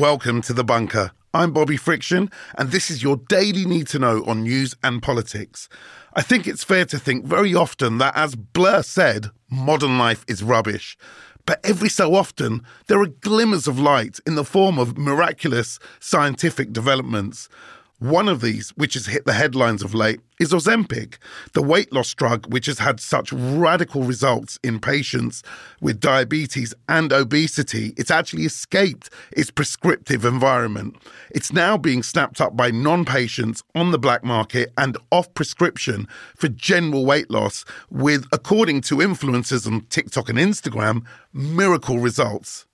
[0.00, 1.10] Welcome to the bunker.
[1.34, 5.68] I'm Bobby Friction, and this is your daily need to know on news and politics.
[6.14, 10.42] I think it's fair to think very often that, as Blur said, modern life is
[10.42, 10.96] rubbish.
[11.44, 16.72] But every so often, there are glimmers of light in the form of miraculous scientific
[16.72, 17.50] developments.
[18.00, 21.18] One of these, which has hit the headlines of late, is Ozempic,
[21.52, 25.42] the weight loss drug which has had such radical results in patients
[25.82, 27.92] with diabetes and obesity.
[27.98, 30.96] It's actually escaped its prescriptive environment.
[31.30, 36.08] It's now being snapped up by non patients on the black market and off prescription
[36.34, 41.04] for general weight loss, with, according to influencers on TikTok and Instagram,
[41.34, 42.64] miracle results.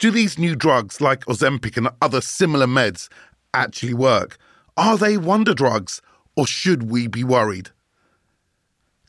[0.00, 3.08] Do these new drugs like Ozempic and other similar meds
[3.54, 4.36] actually work?
[4.76, 6.02] Are they wonder drugs,
[6.34, 7.70] or should we be worried?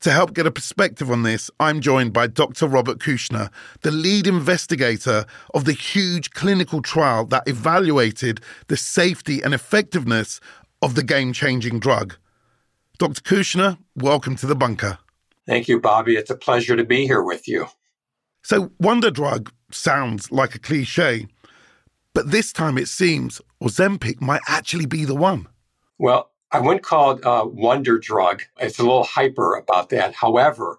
[0.01, 2.67] To help get a perspective on this, I'm joined by Dr.
[2.67, 3.49] Robert Kushner,
[3.81, 10.39] the lead investigator of the huge clinical trial that evaluated the safety and effectiveness
[10.83, 12.15] of the game changing drug.
[12.99, 13.21] Dr.
[13.21, 14.99] Kushner, welcome to the bunker.
[15.47, 16.15] Thank you, Bobby.
[16.15, 17.65] It's a pleasure to be here with you.
[18.43, 21.25] So, wonder drug sounds like a cliche,
[22.13, 25.47] but this time it seems Ozempic might actually be the one.
[25.97, 28.43] Well, I wouldn't call it a wonder drug.
[28.59, 30.13] It's a little hyper about that.
[30.13, 30.77] However,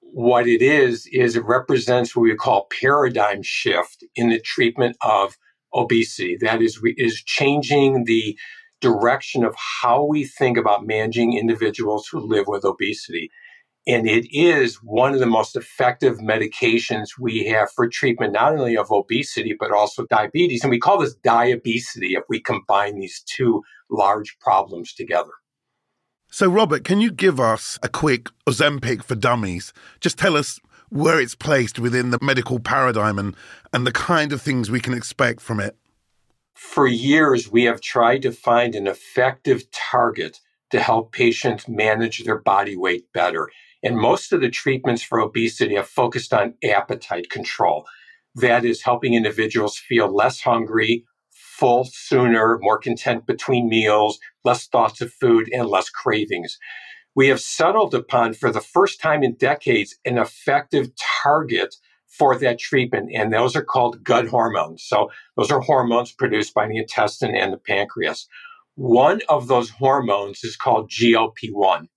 [0.00, 5.36] what it is, is it represents what we call paradigm shift in the treatment of
[5.74, 6.36] obesity.
[6.40, 8.38] That is, is changing the
[8.80, 13.30] direction of how we think about managing individuals who live with obesity.
[13.86, 18.76] And it is one of the most effective medications we have for treatment, not only
[18.76, 20.62] of obesity, but also diabetes.
[20.62, 25.32] And we call this diabesity if we combine these two large problems together.
[26.30, 29.72] So, Robert, can you give us a quick Ozempic for dummies?
[30.00, 33.34] Just tell us where it's placed within the medical paradigm and,
[33.72, 35.76] and the kind of things we can expect from it.
[36.54, 40.38] For years, we have tried to find an effective target
[40.70, 43.50] to help patients manage their body weight better.
[43.82, 47.86] And most of the treatments for obesity have focused on appetite control.
[48.34, 55.00] That is helping individuals feel less hungry, full sooner, more content between meals, less thoughts
[55.00, 56.58] of food, and less cravings.
[57.14, 60.88] We have settled upon, for the first time in decades, an effective
[61.22, 61.74] target
[62.08, 64.84] for that treatment, and those are called gut hormones.
[64.84, 68.26] So, those are hormones produced by the intestine and the pancreas.
[68.74, 71.88] One of those hormones is called GLP 1.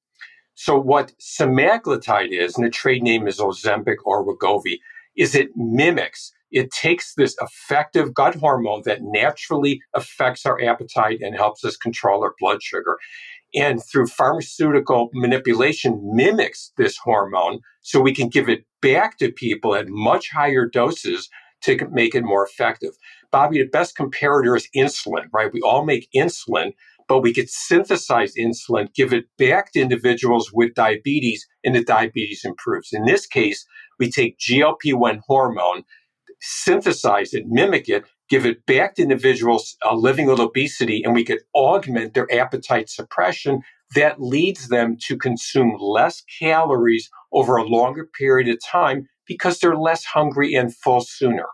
[0.55, 4.79] So what semaglutide is, and the trade name is Ozempic or Wegovy,
[5.16, 11.35] is it mimics, it takes this effective gut hormone that naturally affects our appetite and
[11.35, 12.97] helps us control our blood sugar.
[13.53, 19.75] And through pharmaceutical manipulation, mimics this hormone so we can give it back to people
[19.75, 21.29] at much higher doses
[21.61, 22.91] to make it more effective.
[23.31, 25.51] Bobby, the best comparator is insulin, right?
[25.53, 26.72] We all make insulin
[27.07, 32.43] but we could synthesize insulin, give it back to individuals with diabetes, and the diabetes
[32.43, 32.93] improves.
[32.93, 33.66] In this case,
[33.99, 35.83] we take GLP 1 hormone,
[36.41, 41.23] synthesize it, mimic it, give it back to individuals uh, living with obesity, and we
[41.23, 43.61] could augment their appetite suppression.
[43.93, 49.77] That leads them to consume less calories over a longer period of time because they're
[49.77, 51.45] less hungry and full sooner.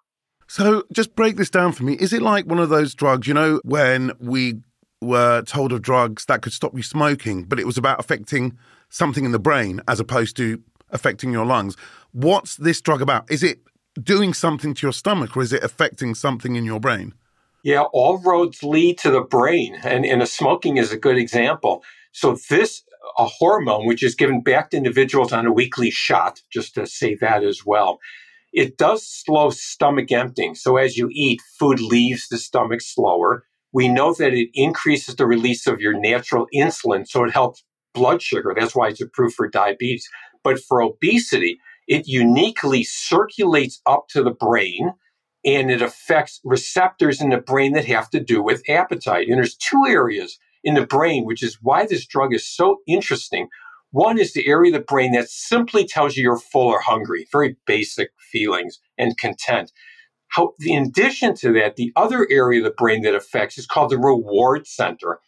[0.48, 1.94] So, just break this down for me.
[1.94, 4.62] Is it like one of those drugs, you know, when we
[5.02, 8.58] were told of drugs that could stop you smoking, but it was about affecting
[8.90, 10.62] something in the brain as opposed to
[10.92, 11.76] affecting your lungs.
[12.12, 13.30] What's this drug about?
[13.32, 13.60] Is it
[14.02, 17.14] doing something to your stomach or is it affecting something in your brain?
[17.64, 21.84] Yeah, all roads lead to the brain, and, and smoking is a good example.
[22.12, 22.84] So, this
[23.18, 27.16] a hormone, which is given back to individuals on a weekly shot, just to say
[27.16, 28.00] that as well,
[28.54, 30.56] it does slow stomach emptying.
[30.56, 33.46] So, as you eat, food leaves the stomach slower.
[33.74, 37.64] We know that it increases the release of your natural insulin, so it helps
[37.94, 38.54] blood sugar.
[38.58, 40.08] That's why it's approved for diabetes.
[40.44, 44.94] But for obesity, it uniquely circulates up to the brain
[45.44, 49.28] and it affects receptors in the brain that have to do with appetite.
[49.28, 53.48] And there's two areas in the brain, which is why this drug is so interesting.
[53.90, 57.28] One is the area of the brain that simply tells you you're full or hungry,
[57.32, 59.72] very basic feelings and content.
[60.32, 63.92] How, in addition to that, the other area of the brain that affects is called
[63.92, 65.20] the reward center.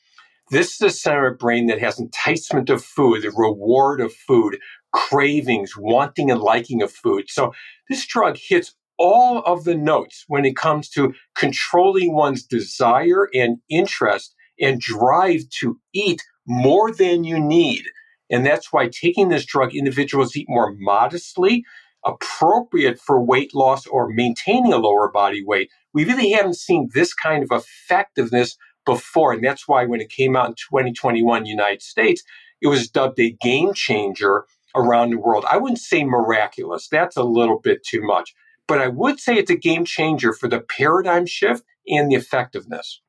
[0.50, 4.14] This is the center of the brain that has enticement of food, the reward of
[4.14, 4.60] food,
[4.94, 7.26] cravings, wanting and liking of food.
[7.30, 7.54] So
[7.90, 13.58] this drug hits all of the notes when it comes to controlling one's desire and
[13.70, 17.84] interest and drive to eat more than you need.
[18.30, 21.66] And that's why taking this drug, individuals eat more modestly,
[22.06, 25.70] appropriate for weight loss or maintaining a lower body weight.
[25.94, 29.34] We really haven't seen this kind of effectiveness before.
[29.34, 32.24] And that's why when it came out in 2021 United States,
[32.62, 34.46] it was dubbed a game changer
[34.76, 35.46] around the world.
[35.50, 36.88] I wouldn't say miraculous.
[36.88, 38.34] That's a little bit too much.
[38.68, 43.02] But I would say it's a game changer for the paradigm shift and the effectiveness.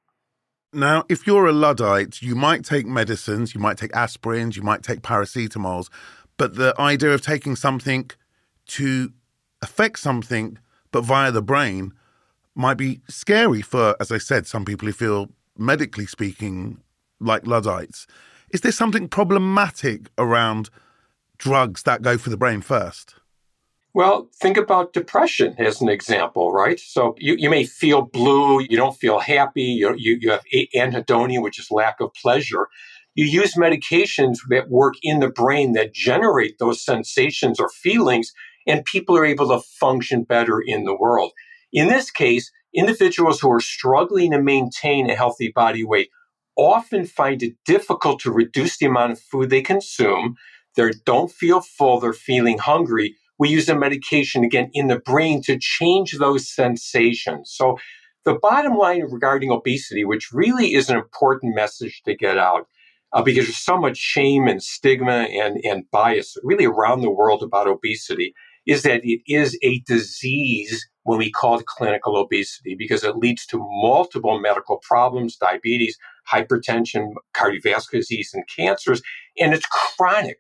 [0.73, 4.82] Now, if you're a Luddite, you might take medicines, you might take aspirins, you might
[4.82, 5.88] take paracetamols,
[6.37, 8.11] but the idea of taking something
[8.66, 9.12] to
[9.62, 10.58] affect something,
[10.93, 11.93] but via the brain,
[12.55, 16.81] might be scary for, as I said, some people who feel, medically speaking,
[17.20, 18.06] like Luddites.
[18.50, 20.70] Is there something problematic around
[21.38, 23.16] drugs that go for the brain first?
[23.94, 26.81] Well, think about depression as an example, right?
[26.81, 30.44] So you, you may feel blue, you don't feel happy, you, you, you have
[30.75, 32.66] anhedonia, which is lack of pleasure.
[33.14, 38.32] You use medications that work in the brain that generate those sensations or feelings,
[38.66, 41.32] and people are able to function better in the world.
[41.72, 46.11] In this case, individuals who are struggling to maintain a healthy body weight
[46.56, 50.37] often find it difficult to reduce the amount of food they consume.
[50.76, 55.43] They don't feel full, they're feeling hungry we use a medication again in the brain
[55.43, 57.52] to change those sensations.
[57.55, 57.78] So
[58.25, 62.66] the bottom line regarding obesity, which really is an important message to get out,
[63.12, 67.43] uh, because there's so much shame and stigma and, and bias really around the world
[67.43, 68.34] about obesity,
[68.66, 73.44] is that it is a disease when we call it clinical obesity, because it leads
[73.46, 75.99] to multiple medical problems, diabetes,
[76.32, 79.02] hypertension, cardiovascular disease, and cancers,
[79.38, 80.38] and it's chronic.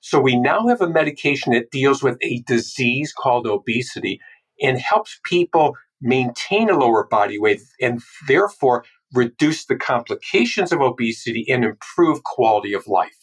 [0.00, 4.18] So we now have a medication that deals with a disease called obesity
[4.60, 11.44] and helps people maintain a lower body weight and therefore reduce the complications of obesity
[11.48, 13.19] and improve quality of life.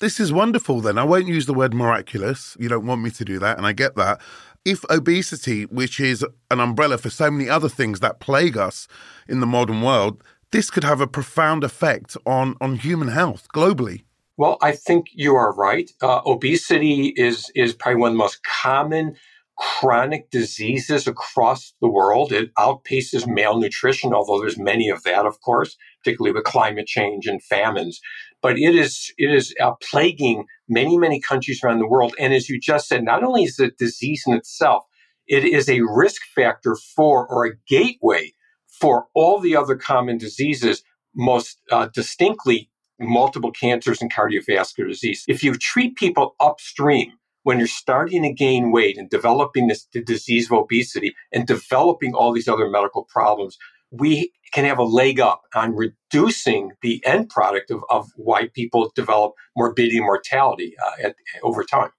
[0.00, 0.96] This is wonderful, then.
[0.96, 2.56] I won't use the word miraculous.
[2.58, 4.18] You don't want me to do that, and I get that.
[4.64, 8.88] If obesity, which is an umbrella for so many other things that plague us
[9.28, 14.04] in the modern world, this could have a profound effect on, on human health globally.
[14.38, 15.90] Well, I think you are right.
[16.00, 19.16] Uh, obesity is is probably one of the most common
[19.60, 22.32] chronic diseases across the world.
[22.32, 27.42] It outpaces malnutrition, although there's many of that, of course, particularly with climate change and
[27.42, 28.00] famines.
[28.42, 32.14] But it is it is uh, plaguing many many countries around the world.
[32.18, 34.84] And as you just said, not only is it disease in itself,
[35.26, 38.32] it is a risk factor for or a gateway
[38.80, 40.82] for all the other common diseases,
[41.14, 45.24] most uh, distinctly multiple cancers and cardiovascular disease.
[45.28, 47.12] If you treat people upstream,
[47.42, 52.14] when you're starting to gain weight and developing this the disease of obesity and developing
[52.14, 53.56] all these other medical problems,
[53.90, 58.90] we can have a leg up on reducing the end product of, of why people
[58.94, 61.90] develop morbidity and mortality uh, at, over time.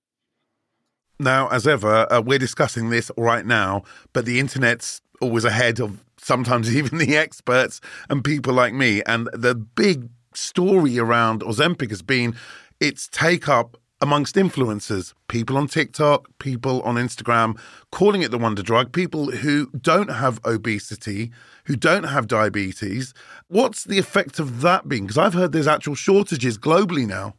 [1.19, 6.03] Now, as ever, uh, we're discussing this right now, but the internet's always ahead of
[6.17, 9.01] sometimes even the experts and people like me.
[9.05, 12.35] And the big story around Ozempic has been
[12.79, 17.57] its take up amongst influencers, people on TikTok, people on Instagram,
[17.91, 21.31] calling it the wonder drug, people who don't have obesity,
[21.65, 23.13] who don't have diabetes.
[23.47, 25.03] What's the effect of that being?
[25.03, 27.35] Because I've heard there's actual shortages globally now.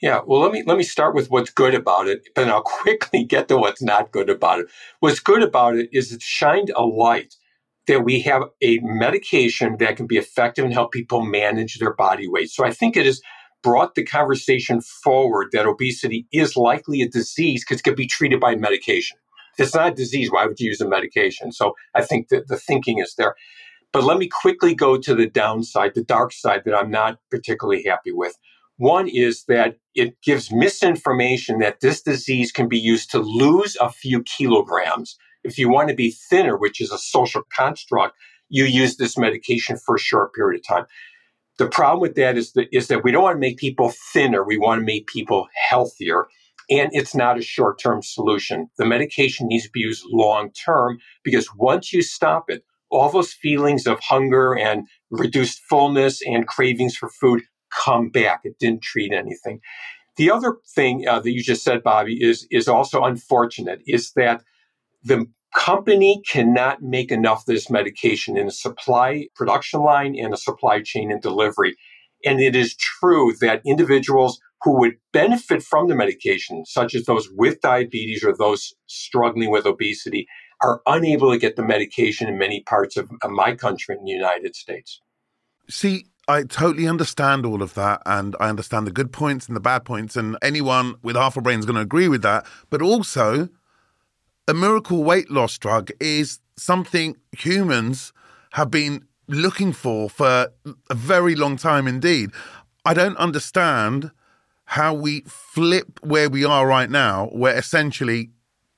[0.00, 3.24] Yeah, well, let me let me start with what's good about it, but I'll quickly
[3.24, 4.66] get to what's not good about it.
[5.00, 7.34] What's good about it is it shined a light
[7.86, 12.28] that we have a medication that can be effective and help people manage their body
[12.28, 12.50] weight.
[12.50, 13.20] So I think it has
[13.64, 18.38] brought the conversation forward that obesity is likely a disease because it can be treated
[18.38, 19.18] by medication.
[19.58, 21.50] If it's not a disease, why would you use a medication?
[21.50, 23.34] So I think that the thinking is there.
[23.92, 27.84] But let me quickly go to the downside, the dark side that I'm not particularly
[27.84, 28.36] happy with.
[28.76, 33.90] One is that it gives misinformation that this disease can be used to lose a
[33.90, 38.16] few kilograms if you want to be thinner, which is a social construct,
[38.48, 40.86] you use this medication for a short period of time.
[41.58, 44.44] The problem with that is that, is that we don't want to make people thinner.
[44.44, 46.26] We want to make people healthier.
[46.70, 48.68] And it's not a short term solution.
[48.78, 53.32] The medication needs to be used long term because once you stop it, all those
[53.32, 57.42] feelings of hunger and reduced fullness and cravings for food
[57.84, 58.40] come back.
[58.44, 59.60] It didn't treat anything.
[60.16, 63.80] The other thing uh, that you just said, Bobby, is is also unfortunate.
[63.86, 64.42] Is that
[65.02, 70.36] the company cannot make enough of this medication in a supply production line and a
[70.36, 71.76] supply chain and delivery.
[72.24, 77.28] And it is true that individuals who would benefit from the medication, such as those
[77.32, 80.26] with diabetes or those struggling with obesity,
[80.62, 84.56] are unable to get the medication in many parts of, my country in the United
[84.56, 85.00] States.
[85.68, 89.60] See, I totally understand all of that, and I understand the good points and the
[89.60, 92.46] bad points, and anyone with half a brain is going to agree with that.
[92.70, 93.50] But also,
[94.46, 98.12] a miracle weight loss drug is something humans
[98.52, 100.48] have been looking for for
[100.90, 102.30] a very long time indeed.
[102.84, 104.10] I don't understand
[104.66, 108.30] how we flip where we are right now, where essentially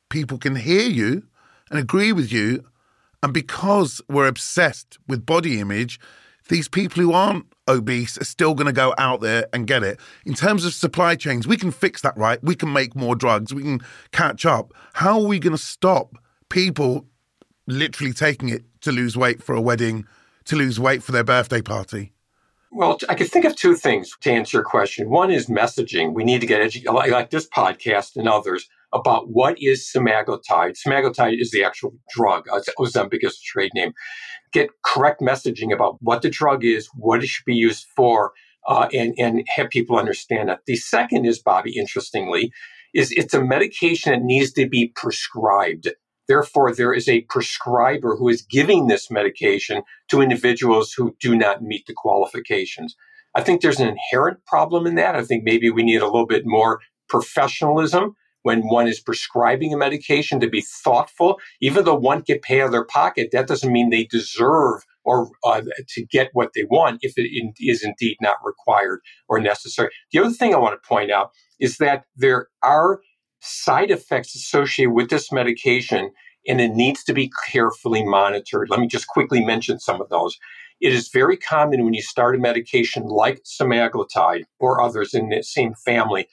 [0.08, 1.24] people can hear you
[1.70, 2.64] and agree with you.
[3.22, 5.98] And because we're obsessed with body image,
[6.48, 9.98] these people who aren't obese are still going to go out there and get it.
[10.24, 12.42] In terms of supply chains, we can fix that, right?
[12.42, 13.80] We can make more drugs, we can
[14.12, 14.72] catch up.
[14.94, 16.16] How are we going to stop
[16.48, 17.06] people
[17.66, 20.06] literally taking it to lose weight for a wedding,
[20.44, 22.12] to lose weight for their birthday party?
[22.70, 25.08] Well, I could think of two things to answer your question.
[25.08, 26.12] One is messaging.
[26.12, 30.76] We need to get educated, like this podcast and others, about what is semaglutide.
[30.76, 32.46] Semaglutide is the actual drug.
[32.78, 33.92] Ozempic is a trade name.
[34.52, 38.32] Get correct messaging about what the drug is, what it should be used for,
[38.66, 40.60] uh, and and have people understand that.
[40.66, 42.52] The second is, Bobby, interestingly,
[42.94, 45.88] is it's a medication that needs to be prescribed.
[46.28, 51.62] Therefore, there is a prescriber who is giving this medication to individuals who do not
[51.62, 52.96] meet the qualifications.
[53.34, 55.14] I think there's an inherent problem in that.
[55.14, 59.76] I think maybe we need a little bit more professionalism when one is prescribing a
[59.76, 61.40] medication to be thoughtful.
[61.60, 65.28] Even though one get pay out of their pocket, that doesn't mean they deserve or
[65.44, 69.90] uh, to get what they want if it in, is indeed not required or necessary.
[70.12, 73.00] The other thing I want to point out is that there are
[73.40, 76.12] side effects associated with this medication,
[76.46, 78.70] and it needs to be carefully monitored.
[78.70, 80.38] Let me just quickly mention some of those.
[80.80, 85.42] It is very common when you start a medication like semaglutide or others in the
[85.42, 86.28] same family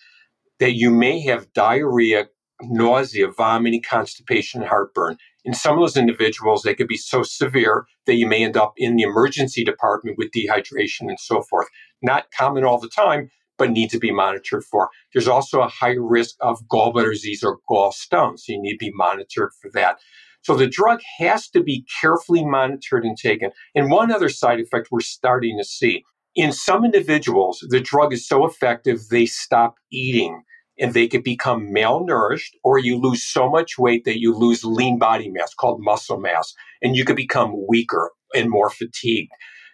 [0.59, 2.27] that you may have diarrhea,
[2.61, 5.17] nausea, vomiting, constipation, and heartburn.
[5.45, 8.73] In some of those individuals, they could be so severe that you may end up
[8.77, 11.67] in the emergency department with dehydration and so forth.
[12.01, 14.89] Not common all the time, but need to be monitored for.
[15.13, 18.91] There's also a higher risk of gallbladder disease or gallstones, so you need to be
[18.93, 19.99] monitored for that.
[20.41, 23.51] So the drug has to be carefully monitored and taken.
[23.75, 26.03] And one other side effect we're starting to see
[26.35, 30.43] in some individuals, the drug is so effective they stop eating
[30.79, 34.97] and they could become malnourished, or you lose so much weight that you lose lean
[34.97, 39.31] body mass called muscle mass, and you could become weaker and more fatigued.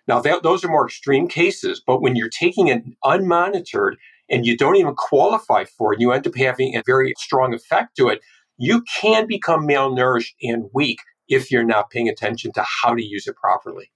[0.08, 3.94] Now, that, those are more extreme cases, but when you're taking it unmonitored
[4.30, 7.54] and you don't even qualify for it, and you end up having a very strong
[7.54, 8.20] effect to it,
[8.58, 11.00] you can become malnourished and weak
[11.30, 13.89] if you're not paying attention to how to use it properly.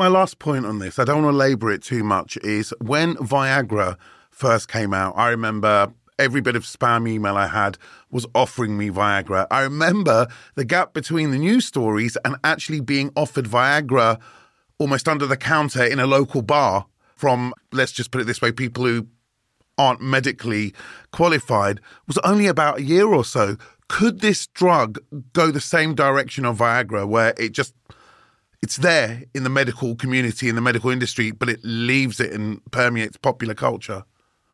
[0.00, 3.16] My last point on this, I don't want to labor it too much, is when
[3.16, 3.98] Viagra
[4.30, 7.76] first came out, I remember every bit of spam email I had
[8.10, 9.46] was offering me Viagra.
[9.50, 14.18] I remember the gap between the news stories and actually being offered Viagra
[14.78, 18.52] almost under the counter in a local bar from, let's just put it this way,
[18.52, 19.06] people who
[19.76, 20.72] aren't medically
[21.12, 23.58] qualified was only about a year or so.
[23.88, 24.98] Could this drug
[25.34, 27.74] go the same direction of Viagra, where it just
[28.62, 32.60] it's there in the medical community in the medical industry, but it leaves it and
[32.70, 34.04] permeates popular culture?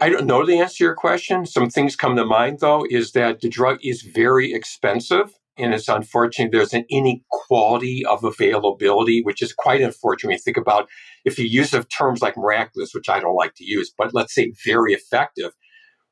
[0.01, 1.47] I don't know the answer to your question.
[1.47, 5.89] Some things come to mind though is that the drug is very expensive and it's
[5.89, 10.89] unfortunate there's an inequality of availability, which is quite unfortunate when you think about
[11.25, 14.35] if you use of terms like miraculous, which I don't like to use, but let's
[14.35, 15.53] say very effective,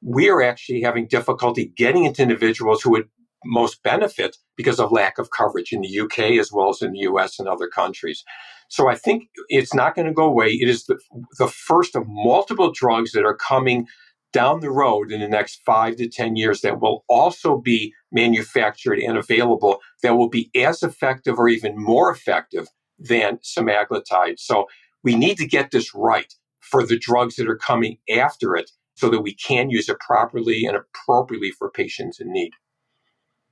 [0.00, 3.08] we are actually having difficulty getting into individuals who would
[3.44, 7.00] most benefit because of lack of coverage in the UK as well as in the
[7.00, 8.24] US and other countries.
[8.68, 10.48] So I think it's not going to go away.
[10.48, 10.98] It is the,
[11.38, 13.86] the first of multiple drugs that are coming
[14.32, 18.98] down the road in the next five to 10 years that will also be manufactured
[18.98, 22.66] and available that will be as effective or even more effective
[22.98, 24.38] than semaglutide.
[24.38, 24.66] So
[25.04, 29.08] we need to get this right for the drugs that are coming after it so
[29.10, 32.52] that we can use it properly and appropriately for patients in need.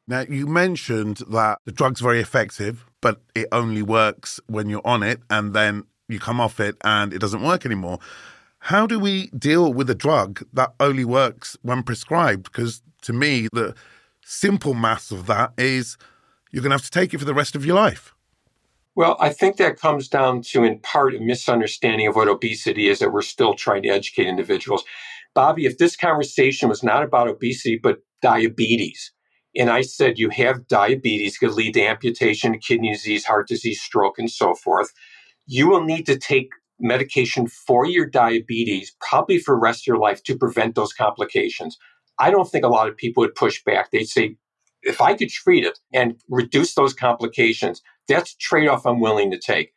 [0.08, 5.02] Now, you mentioned that the drug's very effective, but it only works when you're on
[5.02, 7.98] it and then you come off it and it doesn't work anymore.
[8.58, 12.44] How do we deal with a drug that only works when prescribed?
[12.44, 13.74] Because to me, the
[14.24, 15.96] simple maths of that is
[16.50, 18.14] you're going to have to take it for the rest of your life.
[18.94, 22.98] Well, I think that comes down to, in part, a misunderstanding of what obesity is
[22.98, 24.84] that we're still trying to educate individuals.
[25.34, 29.12] Bobby, if this conversation was not about obesity, but diabetes,
[29.56, 34.18] and I said you have diabetes, could lead to amputation, kidney disease, heart disease, stroke,
[34.18, 34.92] and so forth,
[35.46, 39.98] you will need to take medication for your diabetes, probably for the rest of your
[39.98, 41.78] life, to prevent those complications.
[42.18, 43.90] I don't think a lot of people would push back.
[43.90, 44.36] They'd say,
[44.82, 49.30] if I could treat it and reduce those complications, that's a trade off I'm willing
[49.30, 49.72] to take.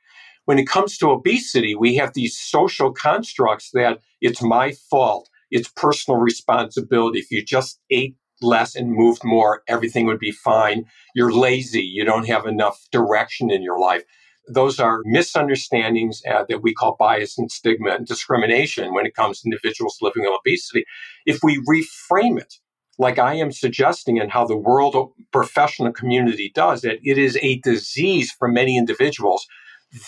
[0.45, 5.69] When it comes to obesity, we have these social constructs that it's my fault, it's
[5.75, 7.19] personal responsibility.
[7.19, 10.85] If you just ate less and moved more, everything would be fine.
[11.13, 14.03] You're lazy, you don't have enough direction in your life.
[14.47, 19.41] Those are misunderstandings uh, that we call bias and stigma and discrimination when it comes
[19.41, 20.85] to individuals living with obesity.
[21.25, 22.53] If we reframe it,
[22.97, 27.59] like I am suggesting, and how the world professional community does it, it is a
[27.59, 29.45] disease for many individuals.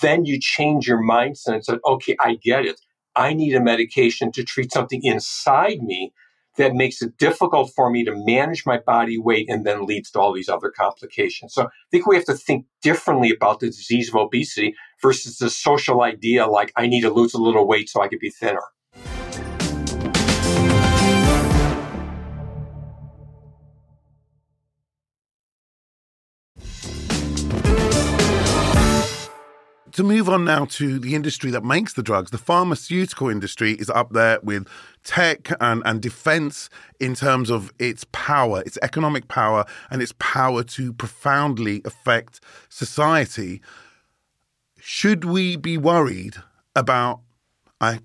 [0.01, 2.79] Then you change your mindset and say, okay, I get it.
[3.15, 6.13] I need a medication to treat something inside me
[6.57, 10.19] that makes it difficult for me to manage my body weight and then leads to
[10.19, 11.53] all these other complications.
[11.53, 15.49] So I think we have to think differently about the disease of obesity versus the
[15.49, 18.61] social idea like I need to lose a little weight so I can be thinner.
[29.97, 33.89] To move on now to the industry that makes the drugs, the pharmaceutical industry is
[33.89, 34.67] up there with
[35.03, 40.61] tech and, and defense in terms of its power, its economic power, and its power
[40.61, 42.39] to profoundly affect
[42.69, 43.59] society.
[44.79, 46.35] Should we be worried
[46.75, 47.21] about,
[47.81, 48.01] I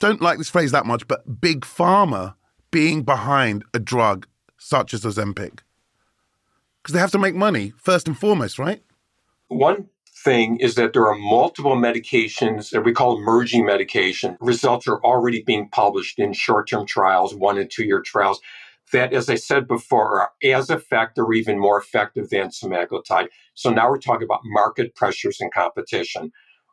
[0.00, 2.34] don't like this phrase that much, but big pharma
[2.70, 4.26] being behind a drug
[4.58, 5.60] such as Ozempic?
[6.82, 8.82] Because they have to make money, first and foremost, right?
[9.48, 9.88] One
[10.24, 14.36] thing is that there are multiple medications that we call emerging medication.
[14.40, 18.40] Results are already being published in short term trials, one and two year trials,
[18.92, 23.28] that, as I said before, are as effective or even more effective than semaglutide.
[23.54, 26.30] So now we're talking about market pressures and competition.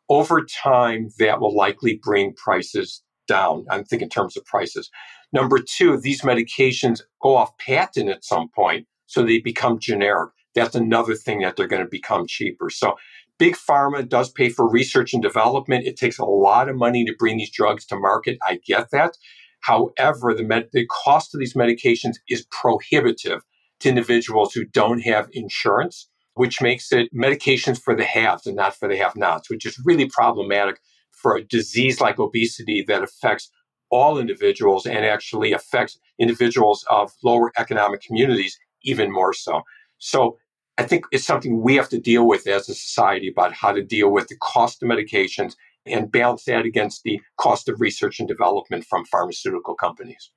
[0.08, 3.64] Over time, that will likely bring prices down.
[3.70, 4.90] I'm thinking in terms of prices.
[5.32, 10.30] Number two, these medications go off patent at some point, so they become generic.
[10.54, 12.70] That's another thing that they're going to become cheaper.
[12.70, 12.96] So
[13.40, 15.86] Big pharma does pay for research and development.
[15.86, 18.36] It takes a lot of money to bring these drugs to market.
[18.46, 19.16] I get that.
[19.62, 23.40] However, the, med- the cost of these medications is prohibitive
[23.80, 28.76] to individuals who don't have insurance, which makes it medications for the haves and not
[28.76, 30.78] for the have nots, which is really problematic
[31.10, 33.50] for a disease like obesity that affects
[33.90, 39.62] all individuals and actually affects individuals of lower economic communities even more so.
[39.98, 40.36] So
[40.80, 43.82] I think it's something we have to deal with as a society about how to
[43.82, 48.26] deal with the cost of medications and balance that against the cost of research and
[48.26, 50.30] development from pharmaceutical companies.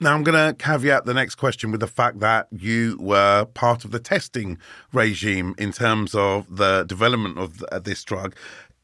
[0.00, 3.84] Now, I'm going to caveat the next question with the fact that you were part
[3.84, 4.56] of the testing
[4.94, 8.34] regime in terms of the development of this drug.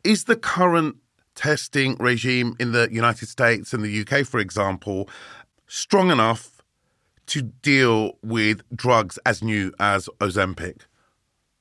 [0.04, 0.96] Is the current
[1.34, 5.08] testing regime in the United States and the UK, for example,
[5.68, 6.60] strong enough
[7.28, 10.82] to deal with drugs as new as Ozempic?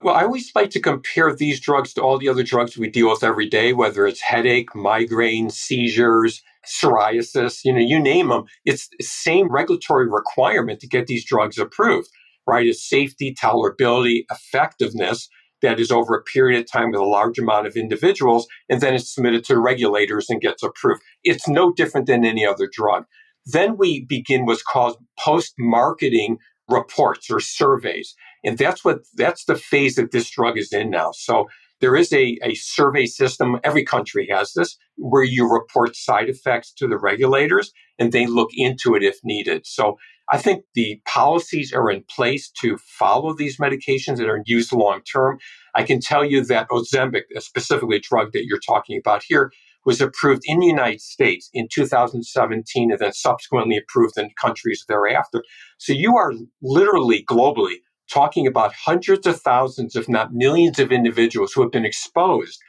[0.02, 3.10] Well, I always like to compare these drugs to all the other drugs we deal
[3.10, 8.44] with every day, whether it's headache, migraine, seizures, psoriasis, you know, you name them.
[8.64, 12.10] It's the same regulatory requirement to get these drugs approved,
[12.46, 12.68] right?
[12.68, 15.30] It's safety, tolerability, effectiveness
[15.64, 18.94] that is over a period of time with a large amount of individuals, and then
[18.94, 21.02] it's submitted to regulators and gets approved.
[21.24, 23.06] It's no different than any other drug.
[23.48, 26.38] Then we begin what's called post marketing
[26.70, 28.14] reports or surveys.
[28.48, 31.12] And that's what that's the phase that this drug is in now.
[31.12, 31.48] So
[31.82, 36.72] there is a, a survey system, every country has this, where you report side effects
[36.78, 39.68] to the regulators and they look into it if needed.
[39.68, 39.98] So
[40.32, 45.02] I think the policies are in place to follow these medications that are used long
[45.04, 45.40] term.
[45.76, 49.52] I can tell you that Ozempic, specifically a drug that you're talking about here,
[49.86, 55.44] was approved in the United States in 2017 and then subsequently approved in countries thereafter.
[55.78, 57.78] So you are literally globally
[58.12, 62.60] talking about hundreds of thousands, if not millions of individuals who have been exposed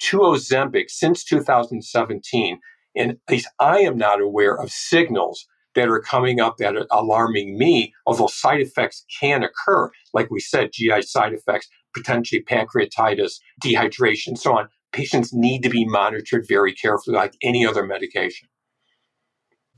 [0.00, 2.60] to Ozempic since 2017.
[2.96, 6.86] And at least I am not aware of signals that are coming up that are
[6.90, 9.90] alarming me, although side effects can occur.
[10.12, 15.84] Like we said, GI side effects, potentially pancreatitis, dehydration, so on patients need to be
[15.84, 18.48] monitored very carefully, like any other medication.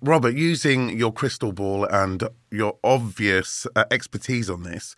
[0.02, 4.96] Robert, using your crystal ball and your obvious uh, expertise on this,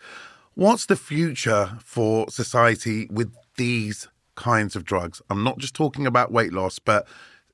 [0.55, 5.21] what's the future for society with these kinds of drugs?
[5.29, 7.09] I'm not just talking about weight loss, but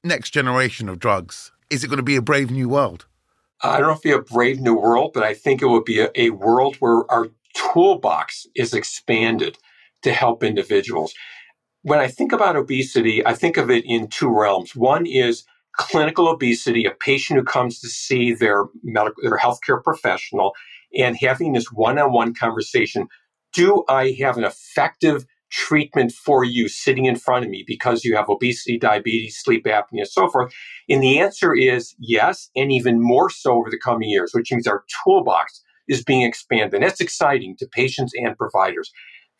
[0.04, 1.50] next generation of drugs.
[1.70, 3.06] Is it going to be a brave new world?
[3.62, 5.82] I don't know if it'd be a brave new world, but I think it will
[5.82, 9.56] be a, a world where our toolbox is expanded
[10.02, 11.14] to help individuals.
[11.80, 14.76] When I think about obesity, I think of it in two realms.
[14.76, 15.44] One is
[15.78, 20.52] clinical obesity, a patient who comes to see their medical, their healthcare professional
[20.96, 23.06] and having this one-on-one conversation.
[23.54, 28.14] Do I have an effective treatment for you sitting in front of me because you
[28.16, 30.52] have obesity, diabetes, sleep apnea, and so forth?
[30.88, 34.66] And the answer is yes, and even more so over the coming years, which means
[34.66, 36.74] our toolbox is being expanded.
[36.74, 38.90] And that's exciting to patients and providers.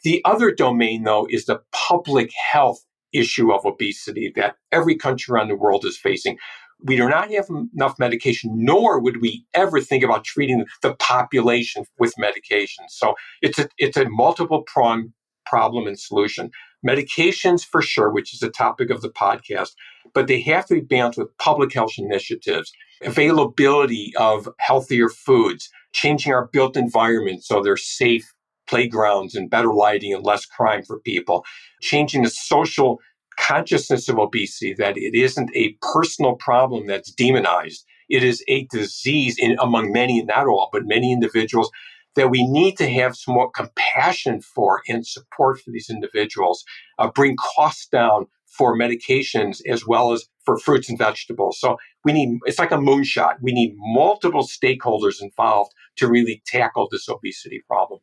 [0.05, 5.49] The other domain, though, is the public health issue of obesity that every country around
[5.49, 6.39] the world is facing.
[6.85, 11.85] We do not have enough medication, nor would we ever think about treating the population
[11.99, 12.85] with medication.
[12.89, 15.13] So it's a, it's a multiple pronged
[15.45, 16.51] problem and solution.
[16.87, 19.71] Medications for sure, which is the topic of the podcast,
[20.15, 22.71] but they have to be balanced with public health initiatives,
[23.03, 28.33] availability of healthier foods, changing our built environment so they're safe
[28.69, 31.45] playgrounds and better lighting and less crime for people,
[31.81, 32.99] changing the social
[33.39, 37.85] consciousness of obesity that it isn't a personal problem that's demonized.
[38.09, 41.71] It is a disease in among many, not all, but many individuals
[42.17, 46.65] that we need to have some more compassion for and support for these individuals,
[46.99, 51.61] uh, bring costs down for medications as well as for fruits and vegetables.
[51.61, 53.37] So we need, it's like a moonshot.
[53.41, 58.01] We need multiple stakeholders involved to really tackle this obesity problem.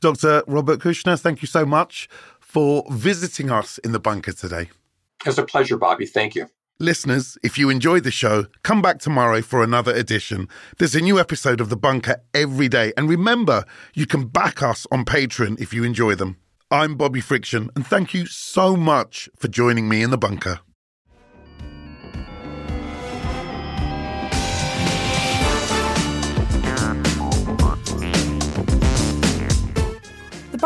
[0.00, 0.42] Dr.
[0.46, 2.08] Robert Kushner, thank you so much
[2.40, 4.70] for visiting us in the bunker today.
[5.26, 6.06] It's a pleasure, Bobby.
[6.06, 6.48] Thank you.
[6.80, 10.48] Listeners, if you enjoyed the show, come back tomorrow for another edition.
[10.78, 12.92] There's a new episode of The Bunker every day.
[12.96, 16.36] And remember, you can back us on Patreon if you enjoy them.
[16.70, 20.60] I'm Bobby Friction, and thank you so much for joining me in the bunker.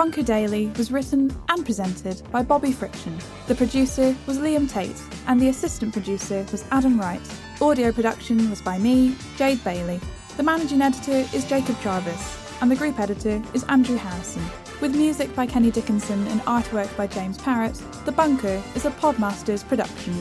[0.02, 3.16] Bunker Daily was written and presented by Bobby Friction.
[3.46, 7.20] The producer was Liam Tait, and the assistant producer was Adam Wright.
[7.60, 10.00] Audio production was by me, Jade Bailey.
[10.36, 14.42] The managing editor is Jacob Jarvis, and the group editor is Andrew Harrison.
[14.80, 19.62] With music by Kenny Dickinson and artwork by James Parrott, The Bunker is a Podmasters
[19.68, 20.14] production.